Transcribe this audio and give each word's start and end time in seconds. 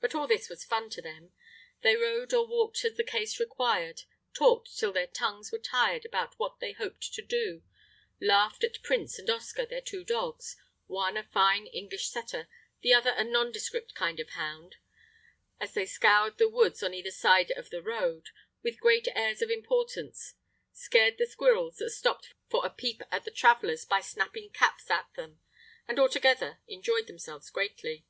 But 0.00 0.14
all 0.14 0.28
this 0.28 0.48
was 0.48 0.62
fun 0.62 0.90
to 0.90 1.02
them. 1.02 1.32
They 1.82 1.96
rode 1.96 2.32
or 2.32 2.46
walked 2.46 2.84
as 2.84 2.96
the 2.96 3.02
case 3.02 3.40
required; 3.40 4.02
talked 4.32 4.78
till 4.78 4.92
their 4.92 5.08
tongues 5.08 5.50
were 5.50 5.58
tired 5.58 6.04
about 6.04 6.38
what 6.38 6.60
they 6.60 6.70
hoped 6.70 7.12
to 7.14 7.22
do; 7.22 7.64
laughed 8.20 8.62
at 8.62 8.80
Prince 8.84 9.18
and 9.18 9.28
Oscar, 9.28 9.66
their 9.66 9.80
two 9.80 10.04
dogs—one 10.04 11.16
a 11.16 11.24
fine 11.24 11.66
English 11.66 12.06
setter, 12.10 12.46
the 12.82 12.94
other 12.94 13.10
a 13.10 13.24
nondescript 13.24 13.92
kind 13.96 14.20
of 14.20 14.28
hound—as 14.28 15.74
they 15.74 15.84
scoured 15.84 16.38
the 16.38 16.48
woods 16.48 16.80
on 16.84 16.94
either 16.94 17.10
side 17.10 17.50
of 17.56 17.70
the 17.70 17.82
road 17.82 18.26
with 18.62 18.78
great 18.78 19.08
airs 19.16 19.42
of 19.42 19.50
importance; 19.50 20.34
scared 20.70 21.18
the 21.18 21.26
squirrels 21.26 21.78
that 21.78 21.90
stopped 21.90 22.34
for 22.48 22.64
a 22.64 22.70
peep 22.70 23.02
at 23.10 23.24
the 23.24 23.32
travellers 23.32 23.84
by 23.84 24.00
snapping 24.00 24.48
caps 24.48 24.88
at 24.92 25.12
them; 25.16 25.40
and 25.88 25.98
altogether 25.98 26.60
enjoyed 26.68 27.08
themselves 27.08 27.50
greatly. 27.50 28.06